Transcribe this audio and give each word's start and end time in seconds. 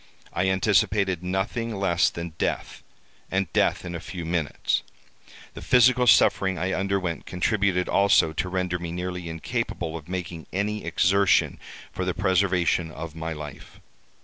I 0.33 0.49
anticipated 0.49 1.21
nothing 1.21 1.75
less 1.75 2.09
than 2.09 2.33
death, 2.39 2.81
and 3.29 3.53
death 3.53 3.85
in 3.85 3.93
a 3.93 3.99
few 3.99 4.25
minutes. 4.25 4.81
The 5.53 5.61
physical 5.61 6.07
suffering 6.07 6.57
I 6.57 6.73
underwent 6.73 7.27
contributed 7.27 7.87
also 7.87 8.33
to 8.33 8.49
render 8.49 8.79
me 8.79 8.91
nearly 8.91 9.29
incapable 9.29 9.95
of 9.95 10.09
making 10.09 10.47
any 10.51 10.85
exertion 10.85 11.59
for 11.91 12.03
the 12.03 12.15
preservation 12.15 12.89
of 12.89 13.13
my 13.13 13.31
life. 13.33 13.79